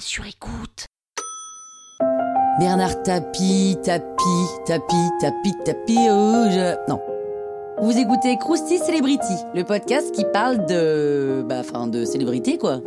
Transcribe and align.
sur 0.00 0.26
écoute. 0.26 0.86
Bernard 2.58 3.02
Tapie, 3.02 3.76
Tapie, 3.82 4.46
Tapie, 4.66 5.10
Tapie, 5.20 5.54
Tapis 5.64 6.08
rouge. 6.10 6.76
Non. 6.88 7.00
Vous 7.80 7.96
écoutez 7.96 8.36
Krusty 8.38 8.78
Celebrity, 8.78 9.34
le 9.54 9.62
podcast 9.62 10.12
qui 10.12 10.24
parle 10.32 10.66
de. 10.66 11.44
Bah, 11.48 11.60
enfin, 11.60 11.86
de 11.86 12.04
célébrité, 12.04 12.58
quoi. 12.58 12.80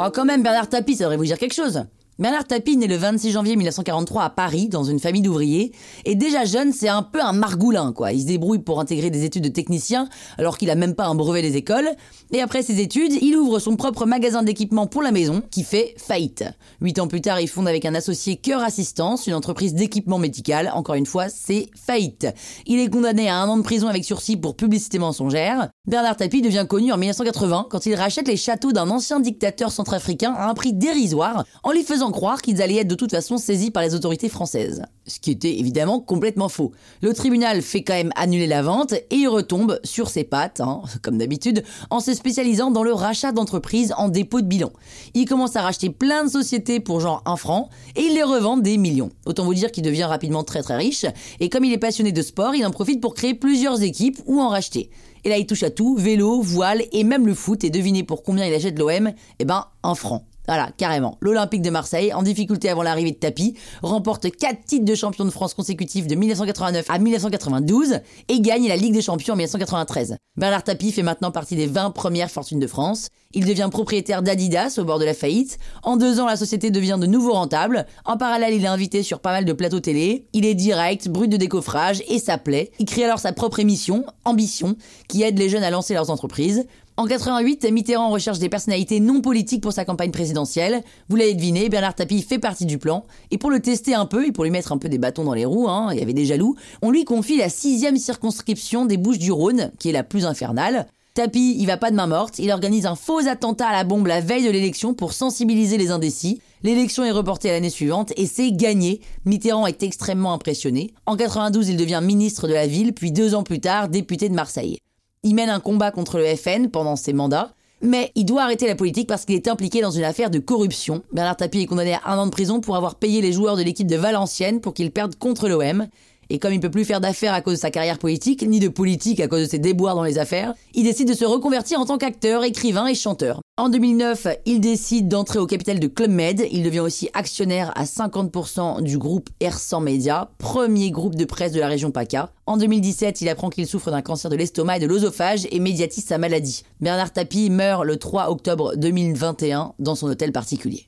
Oh, 0.00 0.10
quand 0.12 0.24
même, 0.24 0.42
Bernard 0.42 0.68
Tapie, 0.68 0.96
ça 0.96 1.04
devrait 1.04 1.16
vous 1.16 1.24
dire 1.24 1.38
quelque 1.38 1.54
chose. 1.54 1.84
Bernard 2.20 2.48
Tapie 2.48 2.76
naît 2.76 2.88
le 2.88 2.96
26 2.96 3.30
janvier 3.30 3.54
1943 3.54 4.24
à 4.24 4.30
Paris, 4.30 4.68
dans 4.68 4.82
une 4.82 4.98
famille 4.98 5.22
d'ouvriers. 5.22 5.70
Et 6.04 6.16
déjà 6.16 6.44
jeune, 6.44 6.72
c'est 6.72 6.88
un 6.88 7.04
peu 7.04 7.22
un 7.22 7.32
margoulin, 7.32 7.92
quoi. 7.92 8.10
Il 8.10 8.22
se 8.22 8.26
débrouille 8.26 8.58
pour 8.58 8.80
intégrer 8.80 9.10
des 9.10 9.22
études 9.24 9.44
de 9.44 9.48
technicien, 9.48 10.08
alors 10.36 10.58
qu'il 10.58 10.68
a 10.70 10.74
même 10.74 10.96
pas 10.96 11.06
un 11.06 11.14
brevet 11.14 11.42
des 11.42 11.56
écoles. 11.56 11.88
Et 12.32 12.40
après 12.40 12.62
ses 12.62 12.80
études, 12.80 13.12
il 13.22 13.36
ouvre 13.36 13.60
son 13.60 13.76
propre 13.76 14.04
magasin 14.04 14.42
d'équipement 14.42 14.88
pour 14.88 15.02
la 15.02 15.12
maison, 15.12 15.44
qui 15.52 15.62
fait 15.62 15.94
faillite. 15.96 16.42
Huit 16.80 16.98
ans 16.98 17.06
plus 17.06 17.20
tard, 17.20 17.40
il 17.40 17.46
fonde 17.46 17.68
avec 17.68 17.84
un 17.84 17.94
associé 17.94 18.34
Cœur 18.34 18.64
Assistance, 18.64 19.28
une 19.28 19.34
entreprise 19.34 19.74
d'équipement 19.74 20.18
médical. 20.18 20.72
Encore 20.74 20.96
une 20.96 21.06
fois, 21.06 21.28
c'est 21.28 21.68
faillite. 21.76 22.26
Il 22.66 22.80
est 22.80 22.90
condamné 22.90 23.28
à 23.28 23.36
un 23.36 23.48
an 23.48 23.58
de 23.58 23.62
prison 23.62 23.86
avec 23.86 24.04
sursis 24.04 24.36
pour 24.36 24.56
publicité 24.56 24.98
mensongère. 24.98 25.68
Bernard 25.86 26.16
Tapie 26.16 26.42
devient 26.42 26.66
connu 26.68 26.90
en 26.90 26.96
1980 26.96 27.68
quand 27.70 27.86
il 27.86 27.94
rachète 27.94 28.26
les 28.26 28.36
châteaux 28.36 28.72
d'un 28.72 28.90
ancien 28.90 29.20
dictateur 29.20 29.70
centrafricain 29.70 30.34
à 30.36 30.50
un 30.50 30.54
prix 30.54 30.72
dérisoire, 30.72 31.44
en 31.62 31.70
lui 31.70 31.84
faisant 31.84 32.07
croire 32.10 32.42
qu'ils 32.42 32.62
allaient 32.62 32.78
être 32.78 32.88
de 32.88 32.94
toute 32.94 33.10
façon 33.10 33.38
saisis 33.38 33.70
par 33.70 33.82
les 33.82 33.94
autorités 33.94 34.28
françaises. 34.28 34.82
Ce 35.06 35.18
qui 35.18 35.30
était 35.30 35.58
évidemment 35.58 36.00
complètement 36.00 36.48
faux. 36.48 36.72
Le 37.02 37.14
tribunal 37.14 37.62
fait 37.62 37.82
quand 37.82 37.94
même 37.94 38.12
annuler 38.16 38.46
la 38.46 38.62
vente 38.62 38.92
et 38.92 39.16
il 39.16 39.28
retombe 39.28 39.80
sur 39.84 40.08
ses 40.10 40.24
pattes, 40.24 40.60
hein, 40.60 40.82
comme 41.02 41.18
d'habitude, 41.18 41.62
en 41.90 42.00
se 42.00 42.14
spécialisant 42.14 42.70
dans 42.70 42.82
le 42.82 42.92
rachat 42.92 43.32
d'entreprises 43.32 43.94
en 43.96 44.08
dépôt 44.08 44.40
de 44.40 44.46
bilan. 44.46 44.70
Il 45.14 45.24
commence 45.24 45.56
à 45.56 45.62
racheter 45.62 45.90
plein 45.90 46.24
de 46.24 46.30
sociétés 46.30 46.80
pour 46.80 47.00
genre 47.00 47.22
un 47.26 47.36
franc 47.36 47.70
et 47.96 48.02
il 48.02 48.14
les 48.14 48.22
revend 48.22 48.56
des 48.56 48.76
millions. 48.76 49.10
Autant 49.26 49.44
vous 49.44 49.54
dire 49.54 49.72
qu'il 49.72 49.82
devient 49.82 50.04
rapidement 50.04 50.44
très 50.44 50.62
très 50.62 50.76
riche 50.76 51.06
et 51.40 51.48
comme 51.48 51.64
il 51.64 51.72
est 51.72 51.78
passionné 51.78 52.12
de 52.12 52.22
sport, 52.22 52.54
il 52.54 52.66
en 52.66 52.70
profite 52.70 53.00
pour 53.00 53.14
créer 53.14 53.34
plusieurs 53.34 53.82
équipes 53.82 54.18
ou 54.26 54.40
en 54.40 54.48
racheter. 54.48 54.90
Et 55.24 55.28
là, 55.28 55.36
il 55.36 55.46
touche 55.46 55.62
à 55.62 55.70
tout, 55.70 55.96
vélo, 55.96 56.40
voile 56.40 56.84
et 56.92 57.04
même 57.04 57.26
le 57.26 57.34
foot. 57.34 57.64
Et 57.64 57.70
devinez 57.70 58.02
pour 58.02 58.22
combien 58.22 58.46
il 58.46 58.54
achète 58.54 58.78
l'OM 58.78 59.12
Eh 59.38 59.44
ben, 59.44 59.66
un 59.82 59.94
franc. 59.94 60.24
Voilà, 60.48 60.70
carrément. 60.78 61.18
L'Olympique 61.20 61.60
de 61.60 61.68
Marseille, 61.68 62.14
en 62.14 62.22
difficulté 62.22 62.70
avant 62.70 62.82
l'arrivée 62.82 63.10
de 63.10 63.18
Tapi, 63.18 63.54
remporte 63.82 64.30
4 64.34 64.64
titres 64.64 64.86
de 64.86 64.94
champion 64.94 65.26
de 65.26 65.30
France 65.30 65.52
consécutifs 65.52 66.06
de 66.06 66.14
1989 66.14 66.86
à 66.88 66.98
1992 66.98 68.00
et 68.28 68.40
gagne 68.40 68.66
la 68.66 68.76
Ligue 68.76 68.94
des 68.94 69.02
Champions 69.02 69.34
en 69.34 69.36
1993. 69.36 70.16
Bernard 70.38 70.64
Tapie 70.64 70.90
fait 70.90 71.02
maintenant 71.02 71.30
partie 71.32 71.54
des 71.54 71.66
20 71.66 71.90
premières 71.90 72.30
fortunes 72.30 72.60
de 72.60 72.66
France. 72.66 73.08
Il 73.34 73.44
devient 73.44 73.68
propriétaire 73.70 74.22
d'Adidas 74.22 74.78
au 74.78 74.84
bord 74.84 74.98
de 74.98 75.04
la 75.04 75.12
faillite. 75.12 75.58
En 75.82 75.98
deux 75.98 76.18
ans, 76.18 76.26
la 76.26 76.36
société 76.36 76.70
devient 76.70 76.96
de 76.98 77.06
nouveau 77.06 77.34
rentable. 77.34 77.84
En 78.06 78.16
parallèle, 78.16 78.54
il 78.54 78.64
est 78.64 78.68
invité 78.68 79.02
sur 79.02 79.20
pas 79.20 79.32
mal 79.32 79.44
de 79.44 79.52
plateaux 79.52 79.80
télé. 79.80 80.28
Il 80.32 80.46
est 80.46 80.54
direct, 80.54 81.10
brut 81.10 81.30
de 81.30 81.36
décoffrage 81.36 82.02
et 82.08 82.18
ça 82.18 82.38
plaît. 82.38 82.70
Il 82.78 82.86
crée 82.86 83.04
alors 83.04 83.18
sa 83.18 83.34
propre 83.34 83.60
émission, 83.60 84.06
Ambition, 84.24 84.76
qui 85.08 85.22
aide 85.24 85.38
les 85.38 85.50
jeunes 85.50 85.64
à 85.64 85.70
lancer 85.70 85.92
leurs 85.92 86.08
entreprises. 86.08 86.64
En 86.98 87.06
88, 87.06 87.70
Mitterrand 87.70 88.10
recherche 88.10 88.40
des 88.40 88.48
personnalités 88.48 88.98
non 88.98 89.20
politiques 89.20 89.62
pour 89.62 89.72
sa 89.72 89.84
campagne 89.84 90.10
présidentielle. 90.10 90.82
Vous 91.08 91.14
l'avez 91.14 91.34
deviné, 91.34 91.68
Bernard 91.68 91.94
Tapie 91.94 92.22
fait 92.22 92.40
partie 92.40 92.66
du 92.66 92.76
plan. 92.76 93.04
Et 93.30 93.38
pour 93.38 93.52
le 93.52 93.60
tester 93.60 93.94
un 93.94 94.04
peu 94.04 94.26
et 94.26 94.32
pour 94.32 94.42
lui 94.42 94.50
mettre 94.50 94.72
un 94.72 94.78
peu 94.78 94.88
des 94.88 94.98
bâtons 94.98 95.22
dans 95.22 95.32
les 95.32 95.44
roues, 95.44 95.68
hein, 95.68 95.90
il 95.92 96.00
y 96.00 96.02
avait 96.02 96.12
des 96.12 96.26
jaloux, 96.26 96.56
on 96.82 96.90
lui 96.90 97.04
confie 97.04 97.36
la 97.36 97.50
sixième 97.50 97.98
circonscription 97.98 98.84
des 98.84 98.96
Bouches 98.96 99.20
du 99.20 99.30
Rhône, 99.30 99.70
qui 99.78 99.90
est 99.90 99.92
la 99.92 100.02
plus 100.02 100.26
infernale. 100.26 100.88
Tapie, 101.14 101.54
il 101.60 101.66
va 101.66 101.76
pas 101.76 101.92
de 101.92 101.96
main 101.96 102.08
morte, 102.08 102.40
il 102.40 102.50
organise 102.50 102.84
un 102.84 102.96
faux 102.96 103.28
attentat 103.28 103.68
à 103.68 103.72
la 103.74 103.84
bombe 103.84 104.08
la 104.08 104.20
veille 104.20 104.46
de 104.46 104.50
l'élection 104.50 104.92
pour 104.92 105.12
sensibiliser 105.12 105.78
les 105.78 105.92
indécis. 105.92 106.40
L'élection 106.64 107.04
est 107.04 107.12
reportée 107.12 107.52
l'année 107.52 107.70
suivante 107.70 108.12
et 108.16 108.26
c'est 108.26 108.50
gagné. 108.50 109.00
Mitterrand 109.24 109.68
est 109.68 109.84
extrêmement 109.84 110.32
impressionné. 110.32 110.90
En 111.06 111.16
92, 111.16 111.68
il 111.68 111.76
devient 111.76 112.00
ministre 112.02 112.48
de 112.48 112.54
la 112.54 112.66
ville, 112.66 112.92
puis 112.92 113.12
deux 113.12 113.36
ans 113.36 113.44
plus 113.44 113.60
tard, 113.60 113.88
député 113.88 114.28
de 114.28 114.34
Marseille. 114.34 114.80
Il 115.22 115.34
mène 115.34 115.50
un 115.50 115.60
combat 115.60 115.90
contre 115.90 116.18
le 116.18 116.36
FN 116.36 116.68
pendant 116.68 116.96
ses 116.96 117.12
mandats, 117.12 117.52
mais 117.80 118.12
il 118.14 118.24
doit 118.24 118.42
arrêter 118.42 118.66
la 118.66 118.74
politique 118.74 119.08
parce 119.08 119.24
qu'il 119.24 119.34
est 119.34 119.48
impliqué 119.48 119.80
dans 119.80 119.90
une 119.90 120.04
affaire 120.04 120.30
de 120.30 120.38
corruption. 120.38 121.02
Bernard 121.12 121.36
Tapie 121.36 121.60
est 121.60 121.66
condamné 121.66 121.94
à 121.94 122.12
un 122.12 122.18
an 122.18 122.26
de 122.26 122.30
prison 122.30 122.60
pour 122.60 122.76
avoir 122.76 122.94
payé 122.94 123.20
les 123.20 123.32
joueurs 123.32 123.56
de 123.56 123.62
l'équipe 123.62 123.86
de 123.86 123.96
Valenciennes 123.96 124.60
pour 124.60 124.74
qu'ils 124.74 124.90
perdent 124.90 125.16
contre 125.16 125.48
l'OM. 125.48 125.86
Et 126.30 126.38
comme 126.38 126.52
il 126.52 126.60
peut 126.60 126.70
plus 126.70 126.84
faire 126.84 127.00
d'affaires 127.00 127.32
à 127.32 127.40
cause 127.40 127.54
de 127.54 127.60
sa 127.60 127.70
carrière 127.70 127.98
politique, 127.98 128.46
ni 128.46 128.60
de 128.60 128.68
politique 128.68 129.20
à 129.20 129.28
cause 129.28 129.42
de 129.42 129.50
ses 129.50 129.58
déboires 129.58 129.94
dans 129.94 130.02
les 130.02 130.18
affaires, 130.18 130.54
il 130.74 130.84
décide 130.84 131.08
de 131.08 131.14
se 131.14 131.24
reconvertir 131.24 131.80
en 131.80 131.86
tant 131.86 131.98
qu'acteur, 131.98 132.44
écrivain 132.44 132.86
et 132.86 132.94
chanteur. 132.94 133.40
En 133.58 133.70
2009, 133.70 134.28
il 134.46 134.60
décide 134.60 135.08
d'entrer 135.08 135.40
au 135.40 135.46
capital 135.46 135.80
de 135.80 135.88
Club 135.88 136.12
Med. 136.12 136.46
Il 136.52 136.62
devient 136.62 136.78
aussi 136.78 137.10
actionnaire 137.12 137.72
à 137.76 137.86
50% 137.86 138.82
du 138.82 138.98
groupe 138.98 139.30
R100 139.40 139.82
Media, 139.82 140.30
premier 140.38 140.92
groupe 140.92 141.16
de 141.16 141.24
presse 141.24 141.50
de 141.50 141.58
la 141.58 141.66
région 141.66 141.90
PACA. 141.90 142.30
En 142.46 142.56
2017, 142.56 143.20
il 143.20 143.28
apprend 143.28 143.50
qu'il 143.50 143.66
souffre 143.66 143.90
d'un 143.90 144.00
cancer 144.00 144.30
de 144.30 144.36
l'estomac 144.36 144.76
et 144.76 144.80
de 144.80 144.86
l'œsophage 144.86 145.48
et 145.50 145.58
médiatise 145.58 146.04
sa 146.04 146.18
maladie. 146.18 146.62
Bernard 146.80 147.12
Tapie 147.12 147.50
meurt 147.50 147.84
le 147.84 147.96
3 147.96 148.30
octobre 148.30 148.76
2021 148.76 149.72
dans 149.80 149.96
son 149.96 150.06
hôtel 150.06 150.30
particulier. 150.30 150.86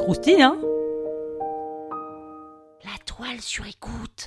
Croustille, 0.00 0.42
hein? 0.42 0.58
La 2.84 3.02
toile 3.06 3.40
sur 3.40 3.64
écoute. 3.64 4.26